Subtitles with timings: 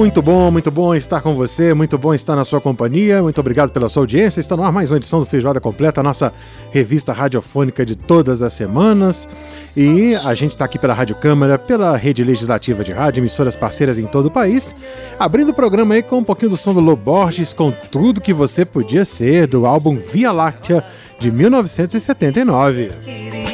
[0.00, 3.70] Muito bom, muito bom estar com você, muito bom estar na sua companhia, muito obrigado
[3.70, 4.40] pela sua audiência.
[4.40, 6.32] Está no ar mais uma edição do Feijoada Completa, a nossa
[6.70, 9.28] revista radiofônica de todas as semanas.
[9.76, 13.98] E a gente está aqui pela Rádio Câmara, pela rede legislativa de rádio, emissoras parceiras
[13.98, 14.74] em todo o país,
[15.18, 18.64] abrindo o programa aí com um pouquinho do som do Loborges, com tudo que você
[18.64, 20.82] podia ser, do álbum Via Láctea
[21.18, 23.49] de 1979.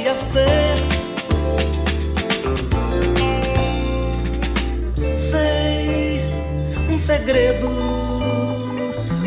[7.06, 7.68] Segredo.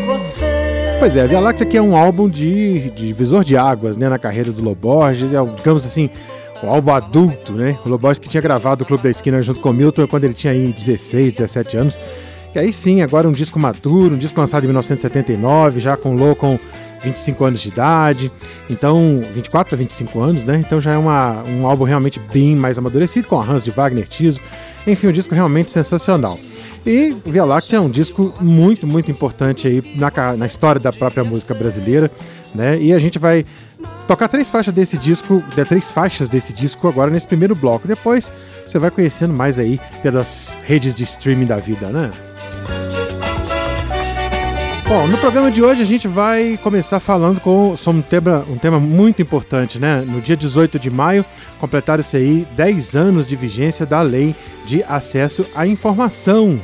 [0.05, 0.97] Você.
[0.99, 4.19] Pois é, Via Láctea aqui é um álbum de, de visor de águas, né, na
[4.19, 6.09] carreira do Loborges, é, digamos assim,
[6.61, 7.79] o álbum adulto, né?
[7.85, 10.33] O Loborges que tinha gravado o Clube da Esquina junto com o Milton quando ele
[10.33, 11.99] tinha aí 16, 17 anos.
[12.53, 16.35] E aí sim, agora um disco maduro, um disco lançado em 1979, já com Lô
[16.35, 16.59] com
[17.01, 18.29] 25 anos de idade,
[18.69, 20.57] então 24 a 25 anos, né?
[20.57, 24.41] Então já é uma, um álbum realmente bem mais amadurecido, com arranjos de Wagner Tiso.
[24.85, 26.37] Enfim, um disco realmente sensacional.
[26.85, 31.23] E Via Láctea é um disco muito, muito importante aí na, na história da própria
[31.23, 32.09] música brasileira,
[32.53, 32.79] né?
[32.79, 33.45] E a gente vai
[34.07, 37.87] tocar três faixas desse disco, de, três faixas desse disco agora nesse primeiro bloco.
[37.87, 38.31] Depois
[38.65, 42.11] você vai conhecendo mais aí pelas redes de streaming da vida, né?
[44.89, 48.57] Bom, no programa de hoje a gente vai começar falando com sobre um tema, um
[48.57, 50.01] tema muito importante, né?
[50.01, 51.23] No dia 18 de maio,
[51.59, 56.59] completaram-se aí 10 anos de vigência da Lei de Acesso à Informação.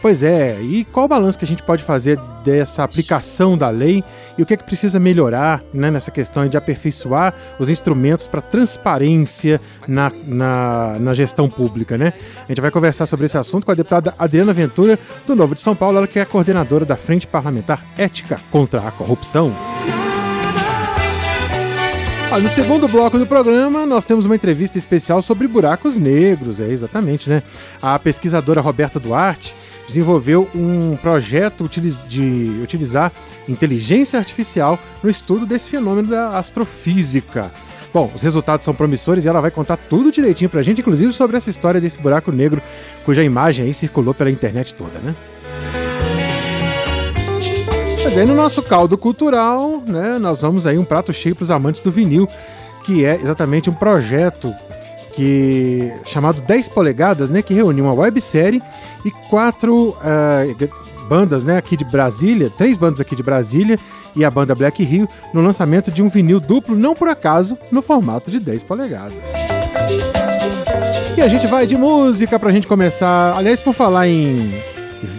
[0.00, 4.04] Pois é, e qual o balanço que a gente pode fazer dessa aplicação da lei
[4.36, 8.42] e o que é que precisa melhorar né, nessa questão de aperfeiçoar os instrumentos para
[8.42, 12.12] transparência na, na, na, gestão pública, né?
[12.44, 15.62] A gente vai conversar sobre esse assunto com a deputada Adriana Ventura, do Novo de
[15.62, 19.54] São Paulo, ela que é coordenadora da Frente Parlamentar Ética contra a Corrupção.
[22.42, 27.30] No segundo bloco do programa, nós temos uma entrevista especial sobre buracos negros, é exatamente,
[27.30, 27.44] né?
[27.80, 29.54] A pesquisadora Roberta Duarte
[29.86, 31.68] desenvolveu um projeto
[32.08, 33.12] de utilizar
[33.48, 37.50] inteligência artificial no estudo desse fenômeno da astrofísica.
[37.92, 41.36] Bom, os resultados são promissores e ela vai contar tudo direitinho pra gente, inclusive sobre
[41.36, 42.60] essa história desse buraco negro,
[43.04, 45.14] cuja imagem aí circulou pela internet toda, né?
[48.02, 51.50] Mas aí no nosso caldo cultural, né, nós vamos aí um prato cheio para os
[51.50, 52.28] amantes do vinil,
[52.84, 54.52] que é exatamente um projeto
[55.14, 58.62] que chamado 10 polegadas, né, que reuniu uma websérie
[59.04, 63.78] e quatro uh, bandas, né, aqui de Brasília, três bandas aqui de Brasília
[64.16, 67.82] e a banda Black Rio no lançamento de um vinil duplo, não por acaso, no
[67.82, 69.14] formato de 10 polegadas.
[71.16, 73.36] E a gente vai de música pra gente começar.
[73.36, 74.60] Aliás, por falar em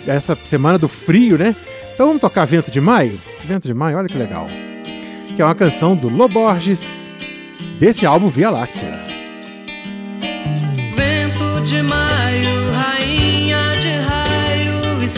[0.06, 1.56] essa semana do frio, né?
[1.94, 3.22] Então vamos tocar Vento de Maio?
[3.46, 4.48] Vento de Maio, olha que legal.
[5.36, 7.08] Que é uma canção do Loborges,
[7.80, 9.15] desse álbum Via Láctea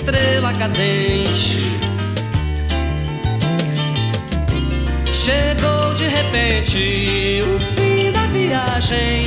[0.07, 1.57] estrela cadente.
[5.13, 9.26] Chegou de repente o fim da viagem,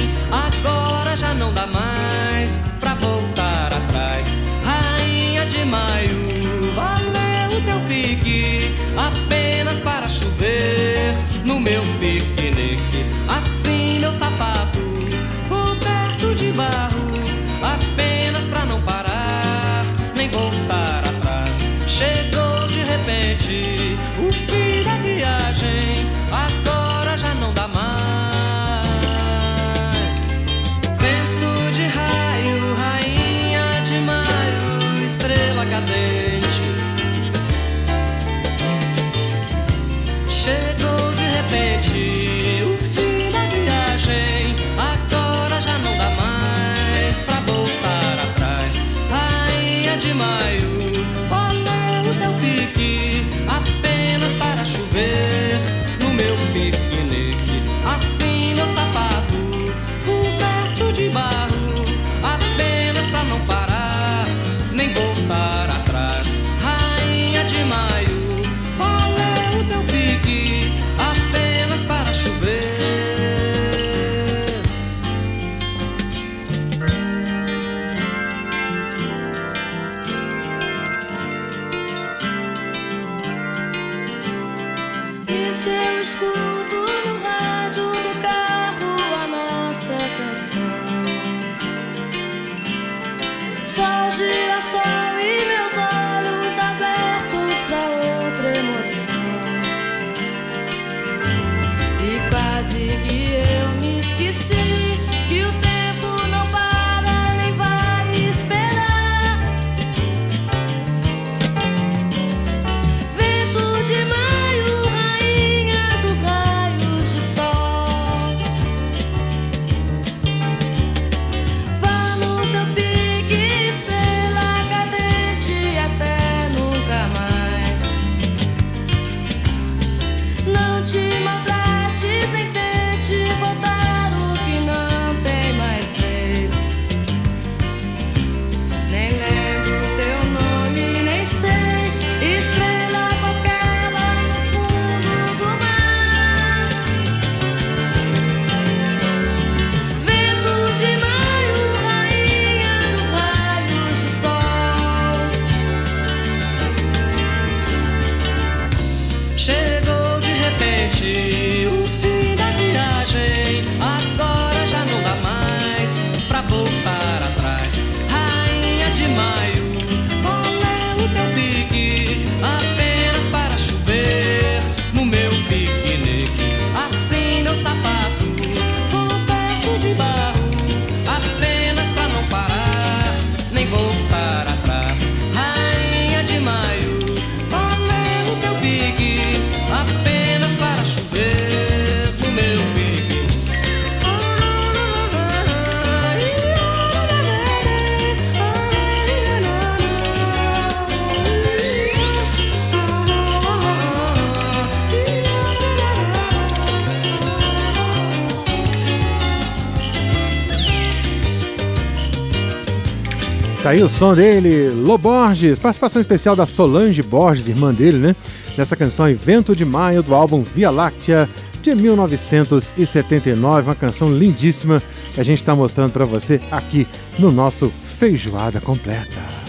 [213.81, 218.17] aí o som dele, Loborges, participação especial da Solange Borges, irmã dele, né?
[218.57, 221.29] Nessa canção Evento de Maio do álbum Via Láctea
[221.63, 224.83] de 1979, uma canção lindíssima
[225.15, 226.87] que a gente está mostrando para você aqui
[227.19, 229.40] no nosso Feijoada Completa.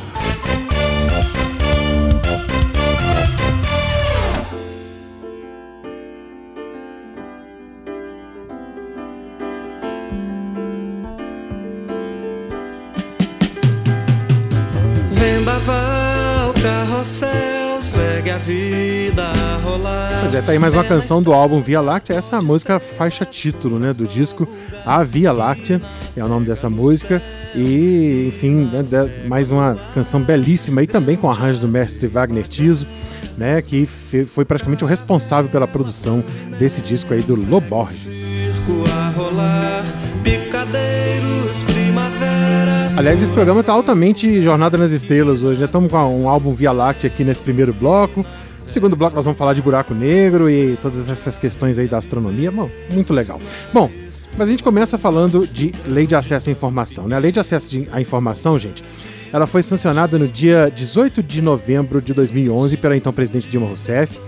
[20.31, 22.16] Pois é, tá aí mais uma canção do álbum Via Láctea.
[22.16, 24.48] Essa é a música faixa título, né, do disco
[24.86, 25.81] A Via Láctea,
[26.16, 27.22] é o nome dessa música.
[27.54, 32.88] E, enfim, né, mais uma canção belíssima e também com arranjo do mestre Wagner Tiso,
[33.38, 36.24] né, que foi praticamente o responsável pela produção
[36.57, 38.24] desse disco aí do Loborges.
[42.98, 45.66] Aliás, esse programa está altamente Jornada nas Estrelas hoje, né?
[45.66, 48.25] Estamos com um álbum Via Láctea aqui nesse primeiro bloco.
[48.63, 51.97] No segundo bloco nós vamos falar de buraco negro e todas essas questões aí da
[51.97, 52.51] astronomia.
[52.51, 53.41] Bom, muito legal.
[53.73, 53.89] Bom,
[54.37, 57.15] mas a gente começa falando de Lei de Acesso à Informação, né?
[57.15, 58.83] A Lei de Acesso à Informação, gente,
[59.33, 64.19] ela foi sancionada no dia 18 de novembro de 2011 pela então presidente Dilma Rousseff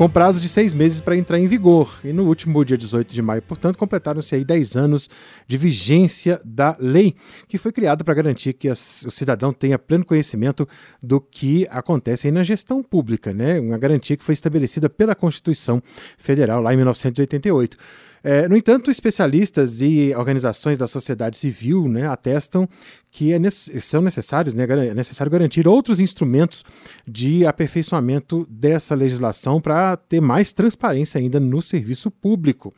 [0.00, 2.00] com prazo de seis meses para entrar em vigor.
[2.02, 5.10] E no último dia 18 de maio, portanto, completaram-se aí 10 anos
[5.46, 7.14] de vigência da lei,
[7.46, 10.66] que foi criada para garantir que as, o cidadão tenha pleno conhecimento
[11.02, 13.60] do que acontece aí na gestão pública, né?
[13.60, 15.82] Uma garantia que foi estabelecida pela Constituição
[16.16, 17.76] Federal lá em 1988.
[18.22, 22.68] É, no entanto, especialistas e organizações da sociedade civil né, atestam
[23.10, 26.62] que é são necessários, né, é necessário garantir outros instrumentos
[27.06, 32.72] de aperfeiçoamento dessa legislação para ter mais transparência ainda no serviço público.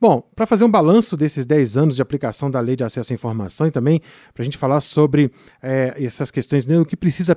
[0.00, 3.14] Bom, para fazer um balanço desses 10 anos de aplicação da Lei de Acesso à
[3.14, 4.00] Informação e também
[4.32, 5.30] para a gente falar sobre
[5.62, 7.36] é, essas questões, né, o que precisa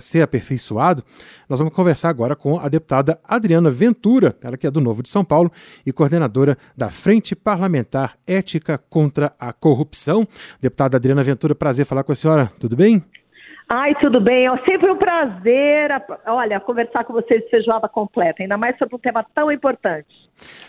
[0.00, 1.02] ser aperfeiçoado,
[1.48, 5.08] nós vamos conversar agora com a deputada Adriana Ventura, ela que é do Novo de
[5.08, 5.50] São Paulo
[5.84, 10.26] e coordenadora da Frente Parlamentar Ética contra a Corrupção.
[10.60, 13.04] Deputada Adriana Ventura, prazer falar com a senhora, tudo bem?
[13.68, 14.46] Ai, tudo bem.
[14.46, 15.90] É sempre um prazer,
[16.26, 20.08] olha, conversar com vocês de feijoada completa, ainda mais sobre um tema tão importante.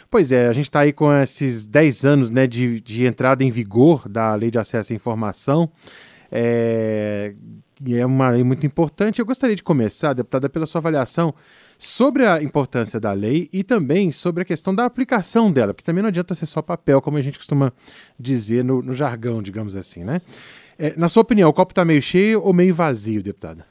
[0.10, 3.52] Pois é, a gente está aí com esses 10 anos né, de, de entrada em
[3.52, 5.70] vigor da Lei de Acesso à Informação.
[6.32, 7.34] É,
[7.92, 9.20] é uma lei muito importante.
[9.20, 11.34] Eu gostaria de começar, deputada, pela sua avaliação
[11.78, 16.02] sobre a importância da lei e também sobre a questão da aplicação dela, porque também
[16.02, 17.74] não adianta ser só papel, como a gente costuma
[18.18, 20.22] dizer no, no jargão, digamos assim, né?
[20.80, 23.66] É, na sua opinião, o copo está meio cheio ou meio vazio, deputada?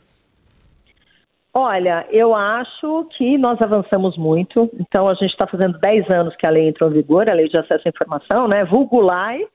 [1.52, 4.68] Olha, eu acho que nós avançamos muito.
[4.80, 7.48] Então, a gente está fazendo 10 anos que a lei entrou em vigor, a lei
[7.48, 8.64] de acesso à informação, né?
[8.64, 9.46] Vulgo LAI.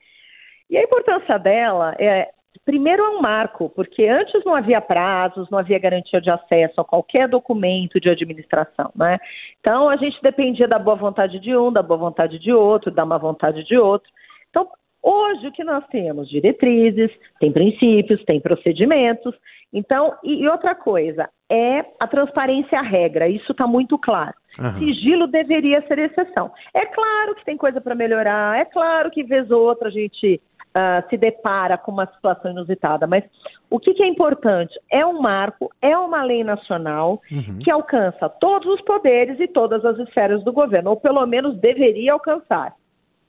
[0.70, 2.30] E a importância dela é,
[2.64, 6.84] primeiro é um marco, porque antes não havia prazos, não havia garantia de acesso a
[6.84, 9.18] qualquer documento de administração, né?
[9.58, 13.04] Então a gente dependia da boa vontade de um, da boa vontade de outro, da
[13.04, 14.08] má vontade de outro.
[14.48, 14.68] Então,
[15.02, 16.28] hoje o que nós temos?
[16.28, 19.34] Diretrizes, tem princípios, tem procedimentos.
[19.72, 24.34] Então, e, e outra coisa, é a transparência a regra, isso está muito claro.
[24.58, 24.78] Uhum.
[24.78, 26.50] Sigilo deveria ser exceção.
[26.74, 30.40] É claro que tem coisa para melhorar, é claro que vez ou outra a gente
[30.70, 33.06] uh, se depara com uma situação inusitada.
[33.06, 33.24] Mas
[33.68, 34.78] o que, que, é importante?
[34.90, 37.58] É um marco, é uma lei nacional uhum.
[37.58, 42.12] que alcança todos os poderes e todas as esferas do governo, ou pelo menos deveria
[42.12, 42.74] alcançar.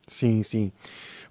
[0.07, 0.71] Sim, sim.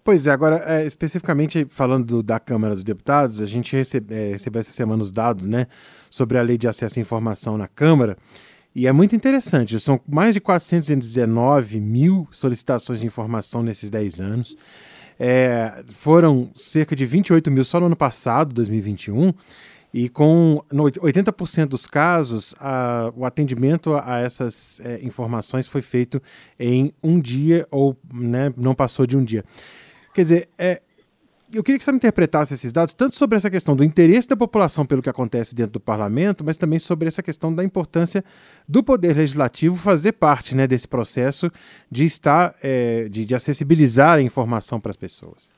[0.02, 4.30] Pois é, agora, é, especificamente falando do, da Câmara dos Deputados, a gente recebe, é,
[4.30, 5.66] recebeu essa semana os dados né,
[6.08, 8.16] sobre a lei de acesso à informação na Câmara.
[8.74, 14.56] E é muito interessante, são mais de 419 mil solicitações de informação nesses 10 anos.
[15.18, 19.34] É, foram cerca de 28 mil só no ano passado, 2021,
[19.92, 26.22] e com 80% dos casos, a, o atendimento a, essas é, informações foi feito
[26.58, 29.44] em um dia ou né, não passou de um dia.
[30.14, 30.80] Quer dizer, é,
[31.52, 34.86] eu queria que você interpretasse esses dados, tanto sobre essa questão do interesse da população
[34.86, 38.22] pelo que acontece dentro do parlamento, mas também sobre essa questão da importância
[38.68, 41.50] do poder legislativo fazer parte né, desse processo
[41.90, 45.52] de estar, é, de, de acessibilizar a informação para as pessoas.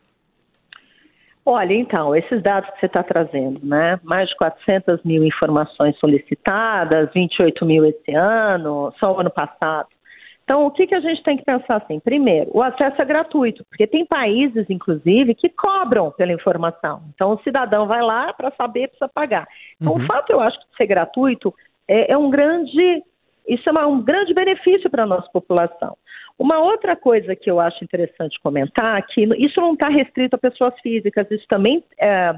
[1.44, 3.98] Olha, então, esses dados que você está trazendo, né?
[4.04, 9.88] Mais de 400 mil informações solicitadas, 28 mil esse ano, só o ano passado.
[10.44, 12.00] Então, o que, que a gente tem que pensar assim?
[12.00, 17.02] Primeiro, o acesso é gratuito, porque tem países, inclusive, que cobram pela informação.
[17.14, 19.46] Então, o cidadão vai lá para saber, precisa pagar.
[19.80, 20.02] Então, uhum.
[20.02, 21.54] o fato, eu acho, de ser gratuito
[21.86, 23.02] é, é um grande.
[23.46, 25.96] Isso é uma, um grande benefício para a nossa população.
[26.38, 30.74] Uma outra coisa que eu acho interessante comentar, que isso não está restrito a pessoas
[30.80, 32.34] físicas, isso também é,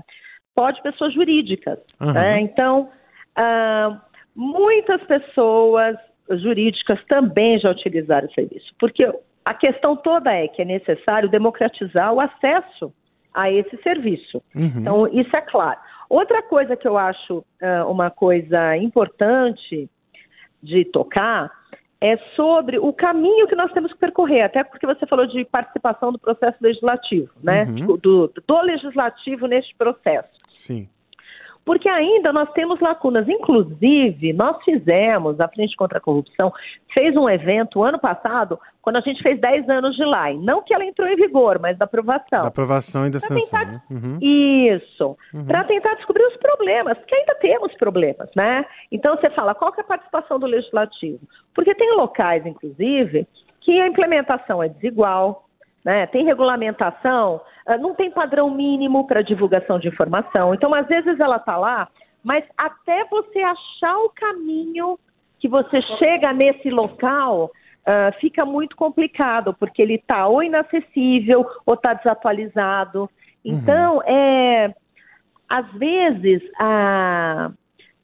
[0.55, 1.79] pode pessoas jurídicas.
[2.01, 2.13] Uhum.
[2.13, 2.41] Né?
[2.41, 2.91] Então,
[3.39, 4.01] uh,
[4.35, 5.97] muitas pessoas
[6.31, 9.11] jurídicas também já utilizaram o serviço, porque
[9.45, 12.93] a questão toda é que é necessário democratizar o acesso
[13.33, 14.43] a esse serviço.
[14.55, 14.73] Uhum.
[14.81, 15.79] Então, isso é claro.
[16.09, 19.89] Outra coisa que eu acho uh, uma coisa importante
[20.63, 21.51] de tocar
[22.01, 26.13] é sobre o caminho que nós temos que percorrer, até porque você falou de participação
[26.13, 27.65] do processo legislativo, né?
[27.65, 27.97] Uhum.
[27.97, 30.29] Do, do legislativo neste processo.
[30.55, 30.89] Sim
[31.65, 33.29] porque ainda nós temos lacunas.
[33.29, 36.53] Inclusive, nós fizemos, a Frente contra a Corrupção,
[36.93, 40.39] fez um evento ano passado, quando a gente fez 10 anos de lei.
[40.39, 42.43] Não que ela entrou em vigor, mas da aprovação.
[42.43, 43.59] Da aprovação e da sanção.
[43.59, 43.73] Tentar...
[43.73, 43.83] Né?
[43.91, 44.19] Uhum.
[44.21, 45.17] Isso.
[45.33, 45.47] Uhum.
[45.47, 48.67] Para tentar descobrir os problemas, porque ainda temos problemas, né?
[48.93, 51.21] Então, você fala, qual que é a participação do legislativo?
[51.55, 53.27] Porque tem locais, inclusive,
[53.63, 55.44] que a implementação é desigual,
[55.85, 56.07] né?
[56.07, 60.55] Tem regulamentação, ah, não tem padrão mínimo para divulgação de informação.
[60.55, 61.89] Então, às vezes ela está lá,
[62.23, 64.99] mas até você achar o caminho
[65.39, 67.51] que você chega nesse local,
[67.83, 73.01] uh, fica muito complicado, porque ele está ou inacessível ou está desatualizado.
[73.03, 73.09] Uhum.
[73.45, 74.03] Então, uhum.
[74.07, 74.75] é,
[75.47, 77.53] às vezes, uh,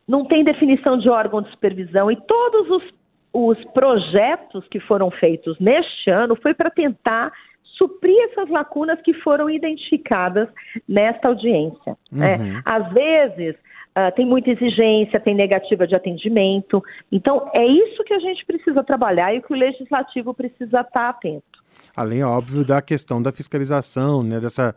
[0.06, 2.94] não tem definição de órgão de supervisão e todos os,
[3.32, 7.32] os projetos que foram feitos neste ano foi para tentar
[7.80, 10.49] suprir essas lacunas que foram identificadas
[10.87, 11.96] nesta audiência.
[12.12, 12.37] Né?
[12.37, 12.44] Uhum.
[12.44, 12.62] Né?
[12.66, 13.54] Às vezes,
[13.96, 16.82] uh, tem muita exigência, tem negativa de atendimento.
[17.10, 21.42] Então, é isso que a gente precisa trabalhar e que o legislativo precisa estar atento.
[21.96, 24.75] Além, óbvio, da questão da fiscalização, né, dessa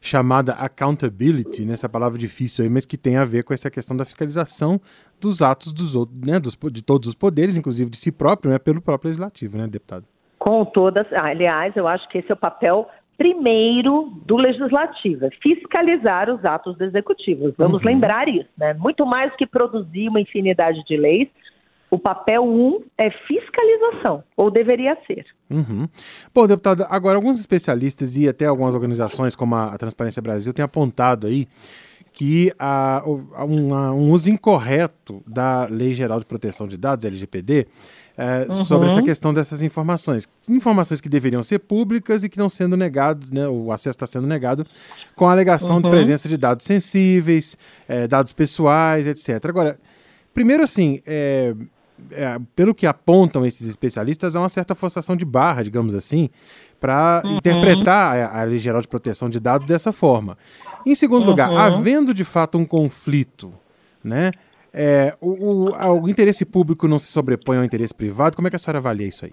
[0.00, 3.96] chamada accountability, nessa né, palavra difícil aí, mas que tem a ver com essa questão
[3.96, 4.80] da fiscalização
[5.20, 8.58] dos atos dos outros, né, dos, de todos os poderes, inclusive de si próprio, né,
[8.58, 10.06] pelo próprio legislativo, né, deputado?
[10.48, 12.88] Com todas, aliás, eu acho que esse é o papel
[13.18, 17.52] primeiro do legislativo, é fiscalizar os atos do executivo.
[17.58, 17.86] Vamos uhum.
[17.86, 18.72] lembrar isso, né?
[18.72, 21.28] Muito mais que produzir uma infinidade de leis,
[21.90, 25.26] o papel um é fiscalização, ou deveria ser.
[25.50, 25.86] Uhum.
[26.34, 31.26] Bom, deputada, agora alguns especialistas e até algumas organizações, como a Transparência Brasil, têm apontado
[31.26, 31.46] aí
[32.12, 37.66] que há um, um, uso incorreto da Lei Geral de Proteção de Dados, LGPD,
[38.16, 38.64] é, uhum.
[38.64, 40.28] sobre essa questão dessas informações.
[40.48, 44.26] Informações que deveriam ser públicas e que estão sendo negadas, né, o acesso está sendo
[44.26, 44.66] negado,
[45.14, 45.82] com a alegação uhum.
[45.82, 49.44] de presença de dados sensíveis, é, dados pessoais, etc.
[49.46, 49.78] Agora,
[50.34, 51.54] primeiro assim, é,
[52.54, 56.30] pelo que apontam esses especialistas, há uma certa forçação de barra, digamos assim,
[56.80, 57.36] para uhum.
[57.36, 60.36] interpretar a, a, Lei Geral de Proteção de Dados dessa forma.
[60.86, 61.30] Em segundo uhum.
[61.30, 63.52] lugar, havendo de fato um conflito,
[64.02, 64.30] né?
[64.72, 68.36] É, o, o, o, interesse público não se sobrepõe ao interesse privado?
[68.36, 69.32] Como é que a senhora avalia isso aí?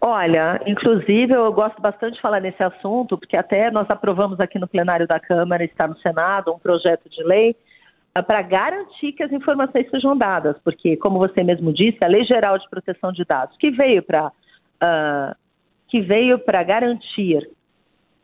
[0.00, 4.68] Olha, inclusive eu gosto bastante de falar nesse assunto, porque até nós aprovamos aqui no
[4.68, 7.56] plenário da Câmara, está no Senado, um projeto de lei
[8.18, 12.24] uh, para garantir que as informações sejam dadas, porque, como você mesmo disse, a Lei
[12.24, 15.36] Geral de Proteção de Dados, que veio para uh,
[15.94, 17.48] que veio para garantir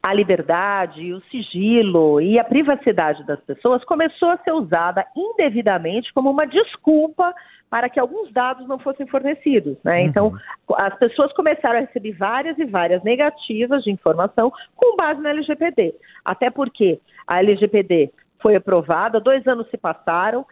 [0.03, 6.33] a liberdade, o sigilo e a privacidade das pessoas começou a ser usada indevidamente como
[6.33, 7.33] uma desculpa
[7.71, 9.79] para que alguns dados não fossem fornecidos.
[9.85, 10.01] Né?
[10.01, 10.07] Uhum.
[10.07, 10.33] Então,
[10.79, 15.95] as pessoas começaram a receber várias e várias negativas de informação com base na LGPD.
[16.25, 18.11] Até porque a LGPD
[18.43, 20.45] foi aprovada, dois anos se passaram,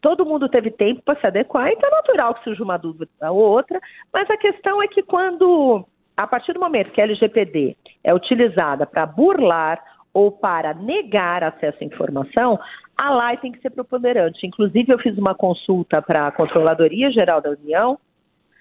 [0.00, 3.36] todo mundo teve tempo para se adequar, então é natural que surja uma dúvida ou
[3.36, 3.78] outra,
[4.10, 8.86] mas a questão é que quando a partir do momento que a LGPD é utilizada
[8.86, 12.58] para burlar ou para negar acesso à informação,
[12.96, 14.46] a lei tem que ser preponderante.
[14.46, 17.98] Inclusive, eu fiz uma consulta para a Controladoria Geral da União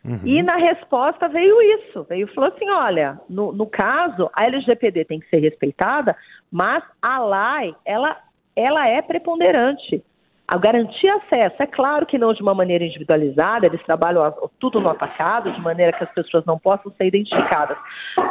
[0.03, 0.19] uhum.
[0.25, 2.03] e na resposta veio isso.
[2.10, 6.15] Veio falou assim: olha, no, no caso, a LGPD tem que ser respeitada,
[6.51, 8.17] mas a lei ela,
[8.55, 10.03] ela é preponderante.
[10.47, 14.89] A garantir acesso, é claro que não de uma maneira individualizada, eles trabalham tudo no
[14.89, 17.77] atacado, de maneira que as pessoas não possam ser identificadas.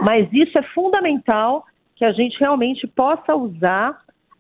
[0.03, 1.65] Mas isso é fundamental
[1.97, 3.99] que a gente realmente possa usar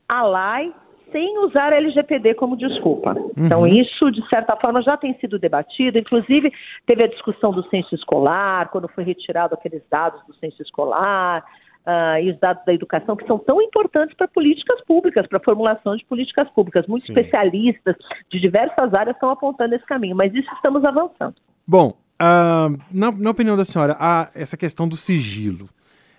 [0.08, 0.72] a lei
[1.10, 3.12] sem usar a LGPD como desculpa.
[3.12, 3.32] Uhum.
[3.36, 5.98] Então, isso, de certa forma, já tem sido debatido.
[5.98, 6.50] Inclusive,
[6.86, 11.44] teve a discussão do censo escolar, quando foi retirado aqueles dados do censo escolar
[11.86, 15.42] uh, e os dados da educação, que são tão importantes para políticas públicas, para a
[15.42, 16.86] formulação de políticas públicas.
[16.86, 17.12] Muitos Sim.
[17.12, 17.96] especialistas
[18.30, 21.34] de diversas áreas estão apontando esse caminho, mas isso estamos avançando.
[21.66, 23.96] Bom, uh, na, na, opinião da senhora,
[24.34, 25.68] essa questão do sigilo.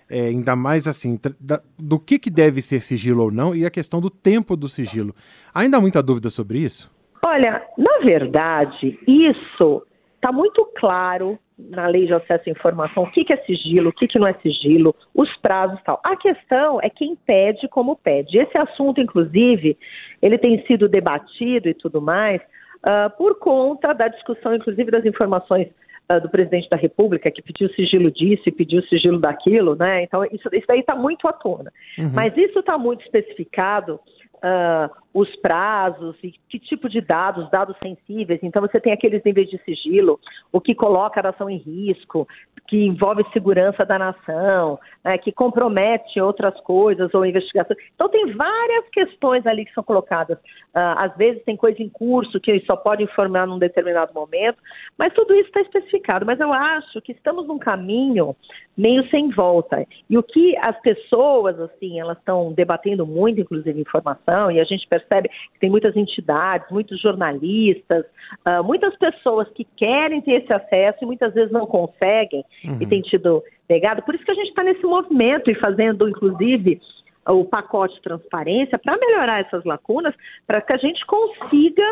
[0.10, 3.72] É, ainda mais assim, da, do que, que deve ser sigilo ou não e a
[3.72, 5.16] questão do tempo do sigilo.
[5.56, 6.92] Ainda há muita dúvida sobre isso?
[7.24, 9.82] Olha, na verdade, isso
[10.24, 13.94] está muito claro na lei de acesso à informação o que, que é sigilo, o
[13.94, 16.00] que, que não é sigilo, os prazos e tal.
[16.02, 18.38] A questão é quem pede como pede.
[18.38, 19.78] Esse assunto, inclusive,
[20.22, 25.68] ele tem sido debatido e tudo mais uh, por conta da discussão, inclusive, das informações
[26.10, 30.04] uh, do presidente da República, que pediu sigilo disso e pediu sigilo daquilo, né?
[30.04, 31.72] Então, isso, isso daí está muito à tona.
[32.00, 32.12] Uhum.
[32.14, 34.00] Mas isso está muito especificado
[34.44, 38.40] uh, os prazos e que tipo de dados, dados sensíveis.
[38.44, 40.20] Então, você tem aqueles níveis de sigilo,
[40.52, 42.28] o que coloca a nação em risco,
[42.74, 47.78] que envolve segurança da nação, né, que compromete outras coisas ou investigação.
[47.94, 50.40] Então, tem várias questões ali que são colocadas.
[50.40, 54.58] Uh, às vezes, tem coisa em curso que só pode informar num determinado momento,
[54.98, 56.26] mas tudo isso está especificado.
[56.26, 58.36] Mas eu acho que estamos num caminho
[58.76, 59.86] meio sem volta.
[60.10, 64.88] E o que as pessoas, assim, elas estão debatendo muito, inclusive, informação, e a gente
[64.88, 68.04] percebe que tem muitas entidades, muitos jornalistas,
[68.48, 72.78] uh, muitas pessoas que querem ter esse acesso e muitas vezes não conseguem uhum.
[72.80, 74.02] e têm tido negado.
[74.04, 76.80] Por isso que a gente está nesse movimento e fazendo, inclusive,
[77.28, 80.14] o pacote de transparência para melhorar essas lacunas,
[80.46, 81.86] para que a gente consiga.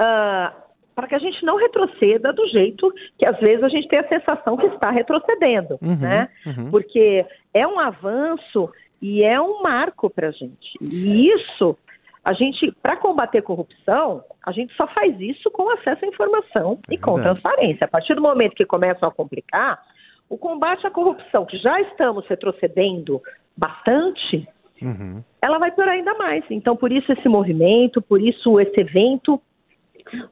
[0.00, 4.00] Uh, para que a gente não retroceda do jeito que às vezes a gente tem
[4.00, 6.28] a sensação que está retrocedendo, uhum, né?
[6.44, 6.72] Uhum.
[6.72, 8.68] Porque é um avanço
[9.00, 10.76] e é um marco para a gente.
[10.82, 11.78] E isso
[12.24, 16.94] a gente, para combater corrupção, a gente só faz isso com acesso à informação é
[16.94, 17.86] e com transparência.
[17.86, 19.80] A partir do momento que começam a complicar,
[20.28, 23.22] o combate à corrupção, que já estamos retrocedendo
[23.56, 24.46] bastante,
[24.80, 25.22] uhum.
[25.40, 26.44] ela vai piorar ainda mais.
[26.50, 29.40] Então, por isso esse movimento, por isso esse evento,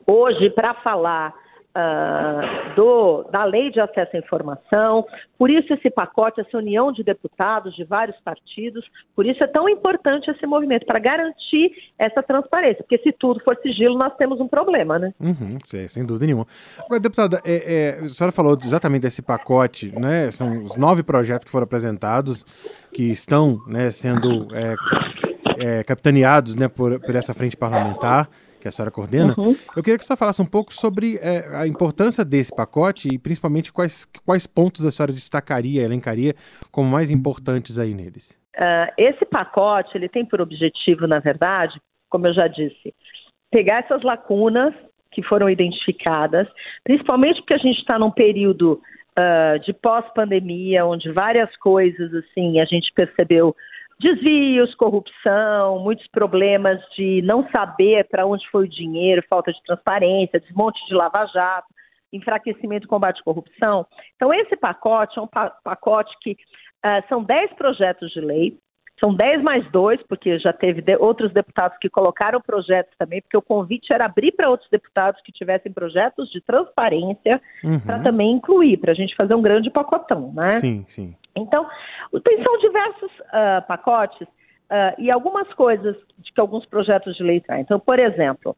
[0.06, 1.34] hoje, para falar
[1.76, 5.04] uh, do, da lei de acesso à informação,
[5.38, 8.84] por isso esse pacote, essa união de deputados de vários partidos,
[9.14, 13.56] por isso é tão importante esse movimento, para garantir essa transparência, porque se tudo for
[13.62, 15.12] sigilo, nós temos um problema, né?
[15.20, 16.46] Uhum, sim, sem dúvida nenhuma.
[16.78, 20.30] Agora, deputada, é, é, a senhora falou exatamente desse pacote, né?
[20.30, 22.44] São os nove projetos que foram apresentados,
[22.92, 24.74] que estão né, sendo é,
[25.58, 28.28] é, capitaneados né, por, por essa frente parlamentar
[28.60, 29.34] que a senhora coordena.
[29.36, 29.54] Uhum.
[29.76, 33.72] Eu queria que você falasse um pouco sobre é, a importância desse pacote e principalmente
[33.72, 36.34] quais, quais pontos a senhora destacaria, elencaria
[36.70, 38.38] como mais importantes aí neles.
[38.56, 42.94] Uh, esse pacote ele tem por objetivo, na verdade, como eu já disse,
[43.50, 44.74] pegar essas lacunas
[45.12, 46.48] que foram identificadas,
[46.84, 48.80] principalmente porque a gente está num período
[49.18, 53.54] uh, de pós-pandemia, onde várias coisas assim a gente percebeu
[53.98, 60.40] desvios, corrupção, muitos problemas de não saber para onde foi o dinheiro, falta de transparência,
[60.40, 61.68] desmonte de lava-jato,
[62.12, 63.86] enfraquecimento e combate à corrupção.
[64.14, 68.58] Então, esse pacote é um pacote que uh, são 10 projetos de lei
[68.98, 73.36] são 10 mais 2, porque já teve de, outros deputados que colocaram projetos também, porque
[73.36, 77.80] o convite era abrir para outros deputados que tivessem projetos de transparência uhum.
[77.80, 80.48] para também incluir, para a gente fazer um grande pacotão, né?
[80.48, 81.14] Sim, sim.
[81.36, 81.68] Então,
[82.42, 85.96] são diversos uh, pacotes uh, e algumas coisas
[86.34, 87.62] que alguns projetos de lei traem.
[87.62, 88.56] Então, por exemplo,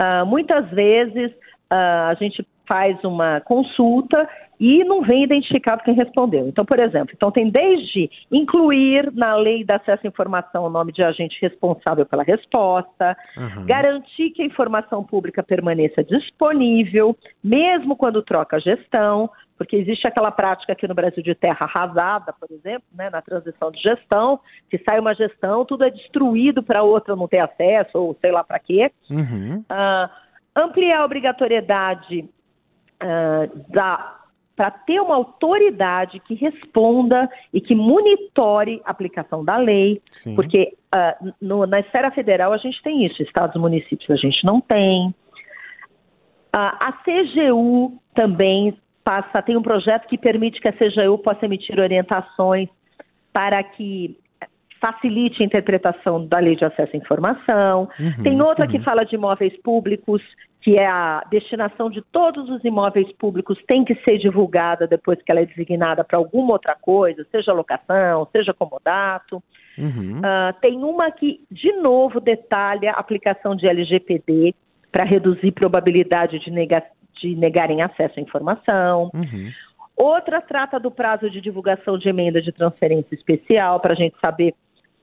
[0.00, 1.32] uh, muitas vezes
[1.68, 6.48] a gente faz uma consulta e não vem identificado quem respondeu.
[6.48, 10.92] Então, por exemplo, então tem desde incluir na lei de acesso à informação o nome
[10.92, 13.66] de agente responsável pela resposta, uhum.
[13.66, 20.30] garantir que a informação pública permaneça disponível, mesmo quando troca a gestão, porque existe aquela
[20.30, 24.78] prática aqui no Brasil de terra arrasada, por exemplo, né, na transição de gestão, se
[24.84, 28.58] sai uma gestão, tudo é destruído para outra não ter acesso, ou sei lá para
[28.58, 28.90] quê.
[29.10, 29.64] Uhum.
[29.70, 30.10] Uh,
[30.54, 32.28] ampliar a obrigatoriedade
[33.02, 34.22] uh, da
[34.56, 40.34] para ter uma autoridade que responda e que monitore a aplicação da lei, Sim.
[40.34, 44.42] porque uh, no, na esfera federal a gente tem isso, estados e municípios a gente
[44.46, 45.08] não tem.
[45.08, 45.14] Uh,
[46.54, 52.70] a CGU também passa, tem um projeto que permite que a CGU possa emitir orientações
[53.30, 54.18] para que
[54.80, 57.88] facilite a interpretação da lei de acesso à informação.
[57.98, 58.70] Uhum, Tem outra uhum.
[58.70, 60.22] que fala de imóveis públicos,
[60.66, 65.30] que é a destinação de todos os imóveis públicos tem que ser divulgada depois que
[65.30, 69.40] ela é designada para alguma outra coisa, seja locação, seja comodato.
[69.78, 70.18] Uhum.
[70.18, 74.56] Uh, tem uma que, de novo, detalha a aplicação de LGPD
[74.90, 76.82] para reduzir probabilidade de, nega
[77.22, 79.12] de negarem acesso à informação.
[79.14, 79.52] Uhum.
[79.96, 84.50] Outra trata do prazo de divulgação de emenda de transferência especial, para a gente saber
[84.50, 84.54] uh,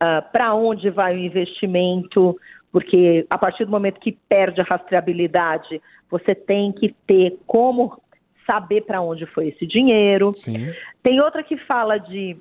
[0.01, 2.35] ah, para onde vai o investimento,
[2.73, 8.01] porque a partir do momento que perde a rastreabilidade, você tem que ter como
[8.47, 10.33] saber para onde foi esse dinheiro.
[10.33, 10.73] Sim.
[11.03, 12.35] Tem outra que fala de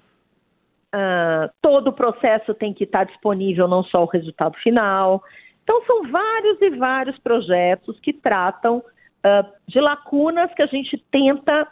[0.94, 5.22] uh, todo o processo tem que estar disponível, não só o resultado final.
[5.62, 11.68] Então, são vários e vários projetos que tratam uh, de lacunas que a gente tenta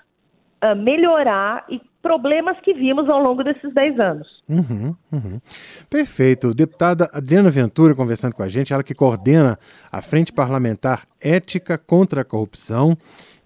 [0.62, 4.28] uh, melhorar e problemas que vimos ao longo desses 10 anos.
[4.48, 5.40] Uhum, uhum.
[5.88, 6.54] Perfeito.
[6.54, 9.58] Deputada Adriana Ventura conversando com a gente, ela que coordena
[9.92, 12.96] a Frente Parlamentar Ética contra a Corrupção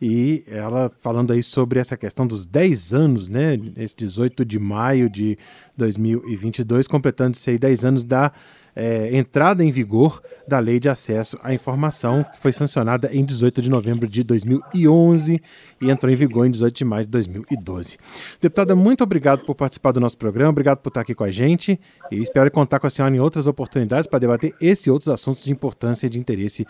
[0.00, 5.08] e ela falando aí sobre essa questão dos 10 anos, né, esse 18 de maio
[5.08, 5.36] de
[5.76, 8.30] 2022, completando-se aí 10 anos da
[8.74, 13.62] é, entrada em vigor da Lei de Acesso à Informação, que foi sancionada em 18
[13.62, 15.40] de novembro de 2011
[15.80, 17.96] e entrou em vigor em 18 de maio de 2012.
[18.40, 21.78] Deputada, muito obrigado por participar do nosso programa, obrigado por estar aqui com a gente
[22.10, 25.44] e espero contar com a senhora em outras oportunidades para debater esse e outros assuntos
[25.44, 26.66] de importância e de interesse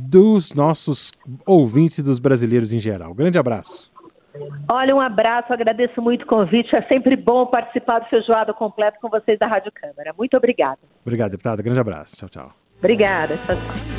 [0.00, 1.12] dos nossos
[1.46, 3.14] ouvintes e dos brasileiros em geral.
[3.14, 3.93] Grande abraço.
[4.68, 6.74] Olha, um abraço, agradeço muito o convite.
[6.74, 10.12] É sempre bom participar do Feijoada Completo com vocês da Rádio Câmara.
[10.16, 10.78] Muito obrigada.
[11.04, 11.62] Obrigado, deputada.
[11.62, 12.16] Grande abraço.
[12.16, 12.52] Tchau, tchau.
[12.78, 13.36] Obrigada.
[13.46, 13.94] Tchau, tchau.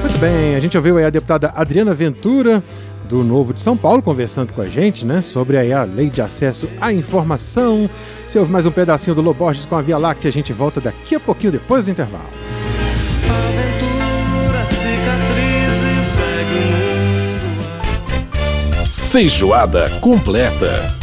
[0.00, 2.62] Muito bem, a gente ouviu aí a deputada Adriana Ventura,
[3.08, 6.22] do Novo de São Paulo, conversando com a gente, né, sobre aí a lei de
[6.22, 7.90] acesso à informação.
[8.26, 11.14] Você ouve mais um pedacinho do Loborges com a Via Láctea, a gente volta daqui
[11.14, 12.30] a pouquinho, depois do intervalo.
[19.12, 21.01] Feijoada completa.